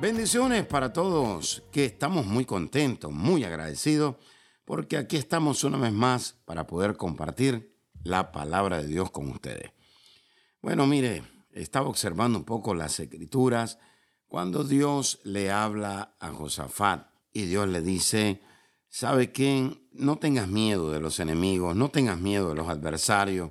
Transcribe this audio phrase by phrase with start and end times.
[0.00, 4.16] Bendiciones para todos, que estamos muy contentos, muy agradecidos,
[4.64, 9.72] porque aquí estamos una vez más para poder compartir la palabra de Dios con ustedes.
[10.62, 11.22] Bueno, mire,
[11.52, 13.78] estaba observando un poco las escrituras
[14.26, 18.40] cuando Dios le habla a Josafat y Dios le dice,
[18.88, 19.86] ¿sabe quién?
[19.92, 23.50] No tengas miedo de los enemigos, no tengas miedo de los adversarios,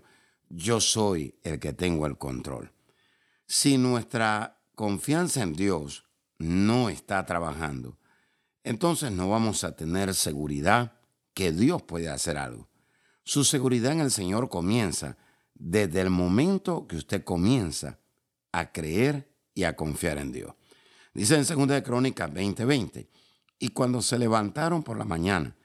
[0.50, 2.72] yo soy el que tengo el control.
[3.46, 6.09] Si nuestra confianza en Dios
[6.40, 7.98] no está trabajando,
[8.64, 10.94] entonces no vamos a tener seguridad
[11.34, 12.68] que Dios puede hacer algo.
[13.24, 15.18] Su seguridad en el Señor comienza
[15.54, 18.00] desde el momento que usted comienza
[18.52, 20.54] a creer y a confiar en Dios.
[21.14, 23.08] Dice en 2 de Crónicas 20:20,
[23.60, 25.56] y cuando se levantaron por la mañana,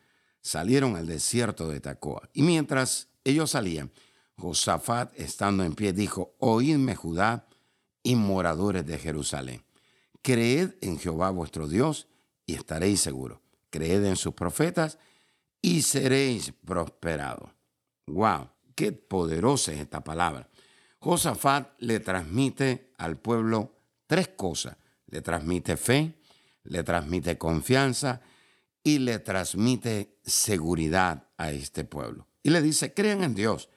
[0.41, 2.29] salieron al desierto de Tacoa.
[2.33, 3.93] Y mientras ellos salían,
[4.37, 7.47] Josafat, estando en pie, dijo, Oídme Judá
[8.03, 9.64] y moradores de Jerusalén.
[10.25, 12.09] Creed en Jehová vuestro Dios
[12.47, 13.41] y estaréis seguros.
[13.69, 14.99] Creed en sus profetas
[15.61, 17.51] y seréis prosperados.
[18.07, 18.49] ¡Wow!
[18.75, 20.49] ¡Qué poderosa es esta palabra!
[20.99, 24.79] Josafat le transmite al pueblo tres cosas.
[25.09, 26.15] Le transmite fe,
[26.63, 28.23] le transmite confianza
[28.83, 32.29] y le transmite seguridad a este pueblo.
[32.43, 33.69] Y le dice, crean en Dios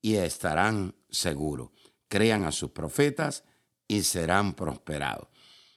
[0.00, 1.70] y estarán seguros.
[2.08, 3.44] Crean a sus profetas
[3.86, 5.28] y serán prosperados.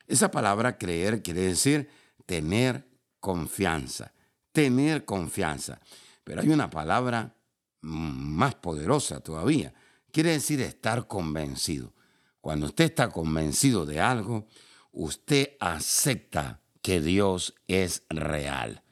[0.08, 1.90] Esa palabra creer quiere decir
[2.26, 2.88] tener
[3.20, 4.14] confianza,
[4.52, 5.80] tener confianza.
[6.24, 7.36] Pero hay una palabra
[7.82, 9.74] más poderosa todavía.
[10.12, 11.94] Quiere decir estar convencido.
[12.42, 14.48] Cuando usted está convencido de algo,
[14.92, 18.84] usted acepta que Dios es real.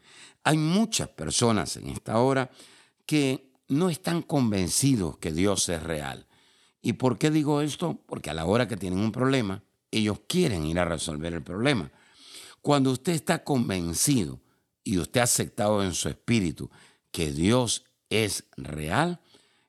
[0.44, 2.50] Hay muchas personas en esta hora
[3.06, 6.28] que no están convencidos que Dios es real.
[6.82, 8.02] ¿Y por qué digo esto?
[8.06, 9.64] Porque a la hora que tienen un problema,
[9.98, 11.92] ellos quieren ir a resolver el problema.
[12.62, 14.40] Cuando usted está convencido
[14.84, 16.70] y usted ha aceptado en su espíritu
[17.12, 19.22] que Dios es real,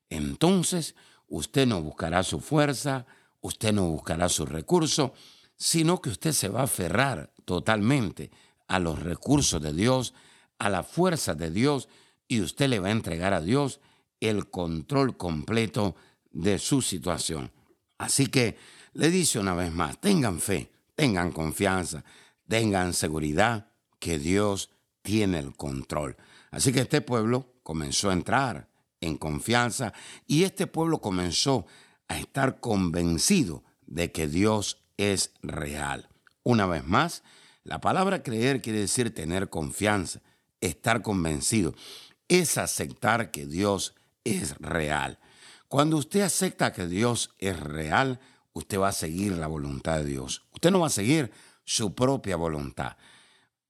[0.09, 0.95] entonces
[1.29, 3.07] usted no buscará su fuerza,
[3.41, 5.13] usted no buscará su recurso,
[5.57, 8.31] sino que usted se va a aferrar totalmente
[8.67, 10.15] a los recursos de Dios,
[10.59, 11.89] a la fuerza de Dios,
[12.29, 13.81] y usted le va a entregar a Dios
[14.21, 15.97] el control completo
[16.31, 17.53] de su situación.
[17.99, 18.57] Así que
[18.95, 22.05] le dice una vez más, tengan fe, tengan confianza,
[22.49, 23.69] tengan seguridad
[23.99, 24.71] que Dios
[25.03, 26.17] tiene el control.
[26.51, 28.69] Así que este pueblo comenzó a entrar
[29.01, 29.93] en confianza
[30.27, 31.67] y este pueblo comenzó
[32.09, 36.09] a estar convencido de que Dios es real.
[36.43, 37.23] Una vez más,
[37.65, 40.21] la palabra creer quiere decir tener confianza,
[40.61, 41.75] estar convencido.
[42.29, 45.19] Es aceptar que Dios es real.
[45.69, 48.21] Cuando usted acepta que Dios es real,
[48.55, 50.45] usted va a seguir la voluntad de Dios.
[50.53, 51.31] Usted no va a seguir
[51.65, 52.97] su propia voluntad.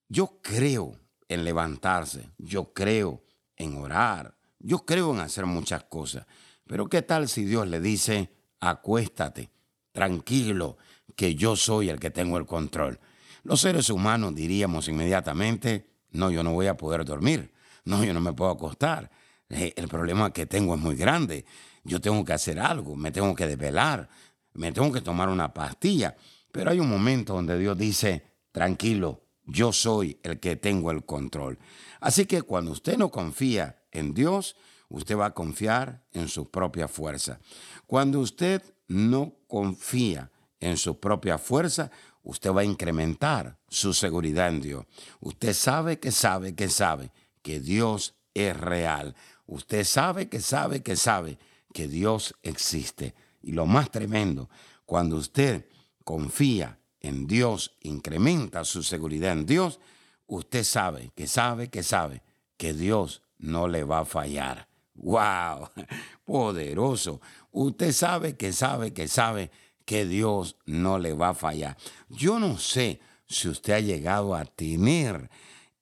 [0.07, 0.97] Yo creo
[1.27, 3.23] en levantarse, yo creo
[3.57, 6.25] en orar, yo creo en hacer muchas cosas.
[6.67, 9.49] Pero ¿qué tal si Dios le dice, acuéstate,
[9.91, 10.77] tranquilo,
[11.15, 12.99] que yo soy el que tengo el control?
[13.43, 17.51] Los seres humanos diríamos inmediatamente, no, yo no voy a poder dormir,
[17.85, 19.09] no, yo no me puedo acostar,
[19.49, 21.45] eh, el problema que tengo es muy grande,
[21.83, 24.09] yo tengo que hacer algo, me tengo que desvelar,
[24.55, 26.15] me tengo que tomar una pastilla.
[26.51, 31.59] Pero hay un momento donde Dios dice, tranquilo, yo soy el que tengo el control.
[31.99, 34.55] Así que cuando usted no confía en Dios,
[34.89, 37.39] usted va a confiar en su propia fuerza.
[37.85, 41.91] Cuando usted no confía en su propia fuerza,
[42.23, 44.85] usted va a incrementar su seguridad en Dios.
[45.19, 49.15] Usted sabe que sabe que sabe que Dios es real.
[49.45, 51.37] Usted sabe que sabe que sabe
[51.73, 53.13] que Dios existe.
[53.45, 54.49] Y lo más tremendo,
[54.87, 55.67] cuando usted
[56.03, 59.79] confía en Dios, incrementa su seguridad en Dios,
[60.25, 62.23] usted sabe que sabe que sabe
[62.57, 64.67] que Dios no le va a fallar.
[64.95, 65.69] ¡Wow!
[66.25, 67.21] Poderoso.
[67.51, 69.51] Usted sabe que sabe que sabe
[69.85, 71.77] que Dios no le va a fallar.
[72.09, 75.29] Yo no sé si usted ha llegado a tener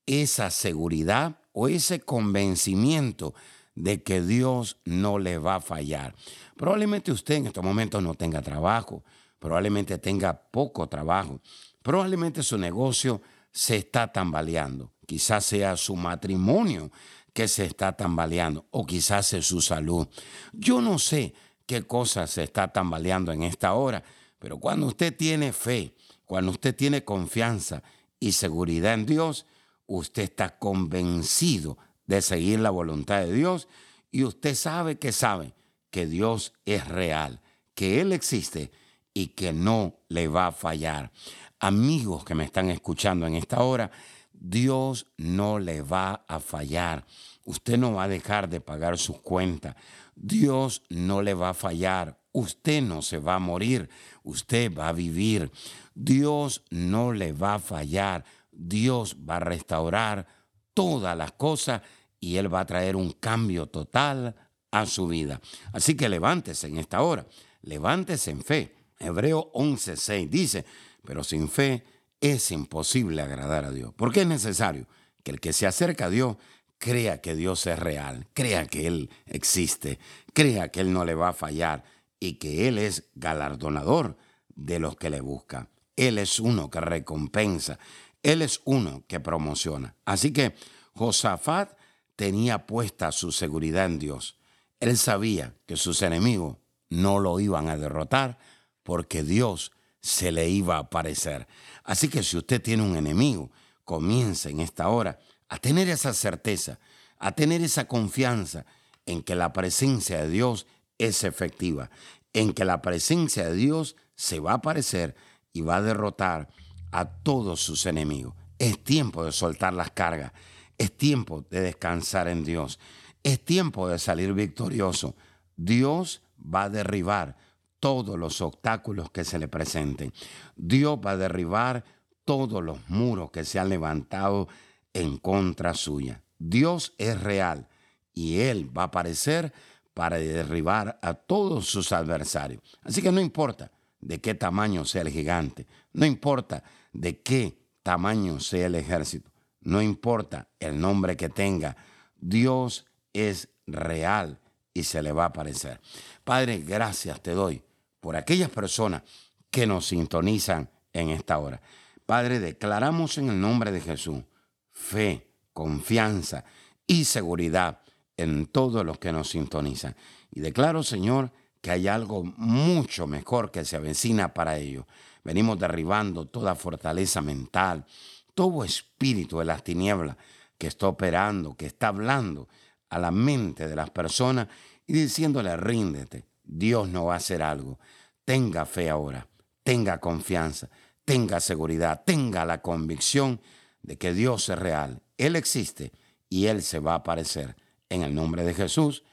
[0.05, 3.33] esa seguridad o ese convencimiento
[3.75, 6.15] de que Dios no le va a fallar.
[6.55, 9.03] Probablemente usted en estos momentos no tenga trabajo,
[9.39, 11.41] probablemente tenga poco trabajo,
[11.83, 13.21] Probablemente su negocio
[13.51, 14.93] se está tambaleando.
[15.05, 16.89] Quizás sea su matrimonio
[17.33, 20.07] que se está tambaleando o quizás es su salud.
[20.53, 21.33] Yo no sé
[21.65, 24.03] qué cosa se está tambaleando en esta hora,
[24.39, 25.93] pero cuando usted tiene fe,
[26.25, 27.83] cuando usted tiene confianza
[28.17, 29.45] y seguridad en Dios,
[29.85, 33.67] usted está convencido de seguir la voluntad de Dios
[34.11, 35.53] y usted sabe que sabe
[35.89, 37.41] que Dios es real,
[37.75, 38.71] que Él existe
[39.13, 41.11] y que no le va a fallar.
[41.59, 43.91] Amigos que me están escuchando en esta hora,
[44.31, 47.05] Dios no le va a fallar.
[47.45, 49.75] Usted no va a dejar de pagar sus cuentas.
[50.15, 52.19] Dios no le va a fallar.
[52.33, 53.89] Usted no se va a morir.
[54.23, 55.51] Usted va a vivir.
[55.95, 58.25] Dios no le va a fallar.
[58.51, 60.27] Dios va a restaurar
[60.73, 61.81] todas las cosas
[62.19, 64.35] y Él va a traer un cambio total
[64.71, 65.39] a su vida.
[65.71, 67.25] Así que levántese en esta hora.
[67.61, 68.75] Levántese en fe.
[68.99, 70.65] Hebreo 11:6 dice,
[71.03, 71.83] pero sin fe
[72.19, 73.93] es imposible agradar a Dios.
[73.95, 74.87] Porque es necesario
[75.23, 76.37] que el que se acerca a Dios
[76.77, 79.99] crea que Dios es real, crea que Él existe,
[80.33, 81.83] crea que Él no le va a fallar
[82.19, 84.17] y que Él es galardonador
[84.55, 85.69] de los que le buscan.
[85.95, 87.79] Él es uno que recompensa,
[88.23, 89.95] Él es uno que promociona.
[90.05, 90.55] Así que
[90.93, 91.77] Josafat
[92.15, 94.37] tenía puesta su seguridad en Dios.
[94.79, 96.57] Él sabía que sus enemigos
[96.89, 98.37] no lo iban a derrotar
[98.83, 99.71] porque Dios
[100.01, 101.47] se le iba a aparecer.
[101.83, 103.51] Así que si usted tiene un enemigo,
[103.83, 106.79] comience en esta hora a tener esa certeza,
[107.19, 108.65] a tener esa confianza
[109.05, 110.67] en que la presencia de Dios
[110.97, 111.89] es efectiva,
[112.33, 115.15] en que la presencia de Dios se va a aparecer
[115.51, 116.49] y va a derrotar
[116.93, 118.33] a todos sus enemigos.
[118.59, 120.31] Es tiempo de soltar las cargas,
[120.77, 122.79] es tiempo de descansar en Dios,
[123.23, 125.15] es tiempo de salir victorioso.
[125.57, 127.35] Dios va a derribar
[127.79, 130.13] todos los obstáculos que se le presenten.
[130.55, 131.83] Dios va a derribar
[132.25, 134.47] todos los muros que se han levantado
[134.93, 136.21] en contra suya.
[136.39, 137.67] Dios es real
[138.13, 139.51] y Él va a aparecer
[139.93, 142.79] para derribar a todos sus adversarios.
[142.83, 146.63] Así que no importa de qué tamaño sea el gigante, no importa
[146.93, 149.31] de qué tamaño sea el ejército,
[149.61, 151.75] no importa el nombre que tenga,
[152.15, 154.39] Dios es real
[154.73, 155.79] y se le va a aparecer.
[156.23, 157.61] Padre, gracias te doy
[157.99, 159.03] por aquellas personas
[159.49, 161.61] que nos sintonizan en esta hora.
[162.05, 164.23] Padre, declaramos en el nombre de Jesús
[164.71, 166.43] fe, confianza
[166.85, 167.79] y seguridad
[168.17, 169.95] en todos los que nos sintonizan.
[170.31, 171.31] Y declaro, Señor,
[171.61, 174.85] que hay algo mucho mejor que se avecina para ellos.
[175.23, 177.85] Venimos derribando toda fortaleza mental,
[178.33, 180.17] todo espíritu de las tinieblas
[180.57, 182.47] que está operando, que está hablando
[182.89, 184.47] a la mente de las personas
[184.85, 187.79] y diciéndole, ríndete, Dios no va a hacer algo.
[188.25, 189.27] Tenga fe ahora,
[189.63, 190.69] tenga confianza,
[191.05, 193.41] tenga seguridad, tenga la convicción
[193.81, 195.91] de que Dios es real, Él existe
[196.29, 197.55] y Él se va a aparecer.
[197.89, 199.03] En el nombre de Jesús,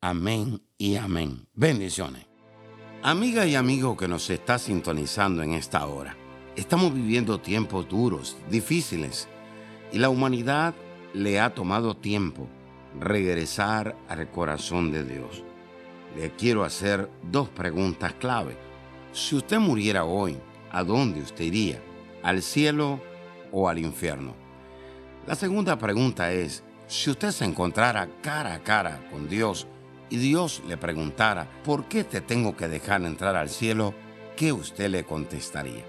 [0.00, 1.46] amén y amén.
[1.52, 2.29] Bendiciones.
[3.02, 6.16] Amiga y amigo que nos está sintonizando en esta hora,
[6.56, 9.28] estamos viviendo tiempos duros, difíciles,
[9.92, 10.74] y la humanidad
[11.14, 12.46] le ha tomado tiempo
[12.98, 15.44] regresar al corazón de Dios
[16.16, 18.56] le quiero hacer dos preguntas clave.
[19.12, 20.38] Si usted muriera hoy,
[20.70, 21.80] ¿a dónde usted iría?
[22.22, 23.00] ¿Al cielo
[23.52, 24.34] o al infierno?
[25.26, 29.66] La segunda pregunta es, si usted se encontrara cara a cara con Dios
[30.10, 33.94] y Dios le preguntara, ¿por qué te tengo que dejar entrar al cielo?
[34.36, 35.84] ¿Qué usted le contestaría?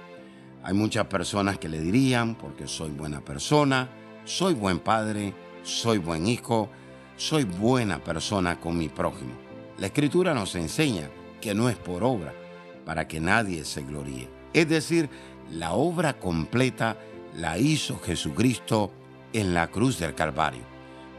[0.63, 3.89] Hay muchas personas que le dirían, porque soy buena persona,
[4.23, 6.69] soy buen padre, soy buen hijo,
[7.17, 9.33] soy buena persona con mi prójimo.
[9.79, 11.09] La escritura nos enseña
[11.41, 12.33] que no es por obra,
[12.85, 14.29] para que nadie se gloríe.
[14.53, 15.09] Es decir,
[15.49, 16.97] la obra completa
[17.35, 18.91] la hizo Jesucristo
[19.33, 20.70] en la cruz del Calvario.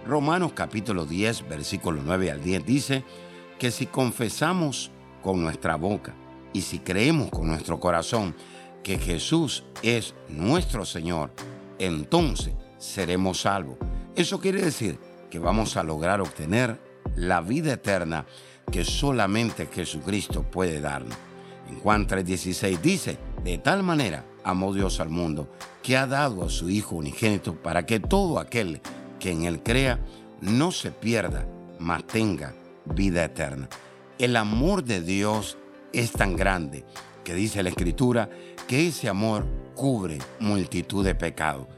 [0.06, 3.04] Romanos capítulo 10, versículo 9 al 10 dice
[3.59, 4.90] que si confesamos
[5.23, 6.12] con nuestra boca
[6.52, 8.35] y si creemos con nuestro corazón
[8.82, 11.30] que Jesús es nuestro Señor,
[11.78, 13.76] entonces seremos salvos.
[14.16, 14.99] Eso quiere decir
[15.30, 16.80] que vamos a lograr obtener
[17.14, 18.26] la vida eterna
[18.73, 21.16] que solamente Jesucristo puede darnos.
[21.71, 25.49] En Juan 3:16 dice, de tal manera amó Dios al mundo,
[25.80, 28.80] que ha dado a su Hijo unigénito para que todo aquel
[29.23, 30.00] que en él crea
[30.41, 31.47] no se pierda,
[31.79, 32.52] mas tenga
[32.85, 33.69] vida eterna.
[34.19, 35.57] El amor de Dios
[35.93, 36.85] es tan grande
[37.23, 38.29] que dice la Escritura
[38.67, 41.69] que ese amor cubre multitud de pecados.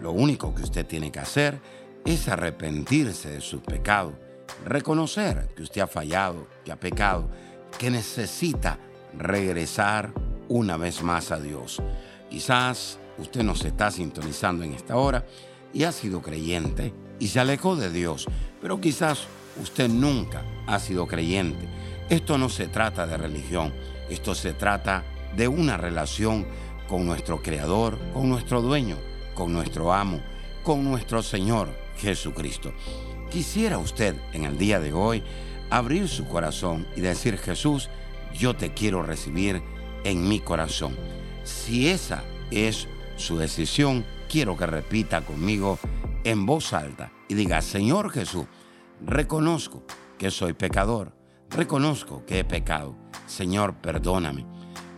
[0.00, 1.60] Lo único que usted tiene que hacer
[2.04, 4.14] es arrepentirse de sus pecados
[4.64, 7.28] reconocer que usted ha fallado, que ha pecado,
[7.78, 8.78] que necesita
[9.16, 10.12] regresar
[10.48, 11.82] una vez más a Dios.
[12.30, 15.24] Quizás usted nos está sintonizando en esta hora
[15.72, 18.26] y ha sido creyente y se alejó de Dios,
[18.60, 19.26] pero quizás
[19.60, 21.68] usted nunca ha sido creyente.
[22.08, 23.72] Esto no se trata de religión,
[24.10, 25.04] esto se trata
[25.36, 26.46] de una relación
[26.88, 28.96] con nuestro Creador, con nuestro dueño,
[29.34, 30.20] con nuestro amo,
[30.62, 32.72] con nuestro Señor Jesucristo.
[33.30, 35.22] Quisiera usted en el día de hoy
[35.70, 37.88] abrir su corazón y decir, Jesús,
[38.34, 39.62] yo te quiero recibir
[40.04, 40.96] en mi corazón.
[41.44, 45.78] Si esa es su decisión, quiero que repita conmigo
[46.24, 48.46] en voz alta y diga, Señor Jesús,
[49.04, 49.84] reconozco
[50.18, 51.14] que soy pecador,
[51.50, 52.96] reconozco que he pecado.
[53.26, 54.46] Señor, perdóname,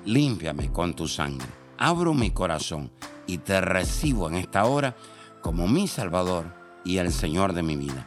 [0.04, 1.48] límpiame con tu sangre,
[1.78, 2.92] abro mi corazón
[3.26, 4.94] y te recibo en esta hora
[5.42, 8.06] como mi Salvador y el Señor de mi vida.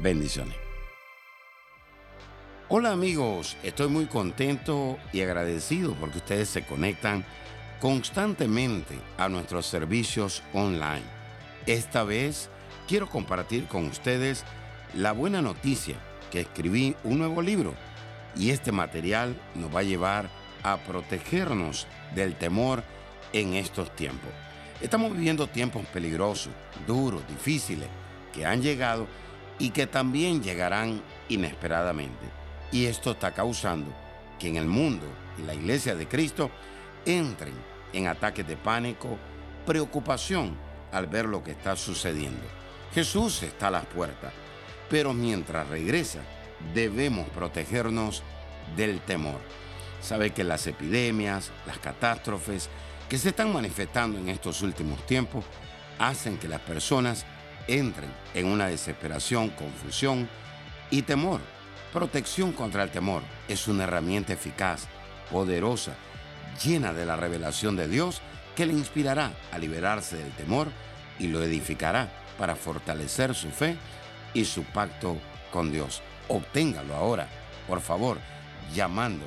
[0.00, 0.56] Bendiciones.
[2.68, 7.24] Hola amigos, estoy muy contento y agradecido porque ustedes se conectan
[7.80, 11.04] constantemente a nuestros servicios online.
[11.66, 12.50] Esta vez
[12.88, 14.44] quiero compartir con ustedes
[14.94, 15.94] la buena noticia
[16.32, 17.72] que escribí un nuevo libro
[18.36, 20.28] y este material nos va a llevar
[20.66, 22.82] a protegernos del temor
[23.32, 24.30] en estos tiempos.
[24.80, 26.52] Estamos viviendo tiempos peligrosos,
[26.86, 27.88] duros, difíciles,
[28.32, 29.06] que han llegado
[29.60, 32.26] y que también llegarán inesperadamente.
[32.72, 33.94] Y esto está causando
[34.40, 35.06] que en el mundo
[35.38, 36.50] y la iglesia de Cristo
[37.04, 37.54] entren
[37.92, 39.16] en ataques de pánico,
[39.64, 40.56] preocupación
[40.90, 42.44] al ver lo que está sucediendo.
[42.92, 44.32] Jesús está a las puertas,
[44.90, 46.20] pero mientras regresa
[46.74, 48.24] debemos protegernos
[48.76, 49.40] del temor.
[50.00, 52.68] Sabe que las epidemias, las catástrofes
[53.08, 55.44] que se están manifestando en estos últimos tiempos
[55.98, 57.24] hacen que las personas
[57.68, 60.28] entren en una desesperación, confusión
[60.90, 61.40] y temor.
[61.92, 64.86] Protección contra el temor es una herramienta eficaz,
[65.30, 65.94] poderosa,
[66.64, 68.20] llena de la revelación de Dios
[68.54, 70.68] que le inspirará a liberarse del temor
[71.18, 73.76] y lo edificará para fortalecer su fe
[74.34, 75.16] y su pacto
[75.50, 76.02] con Dios.
[76.28, 77.28] Obténgalo ahora,
[77.66, 78.18] por favor,
[78.74, 79.24] llamando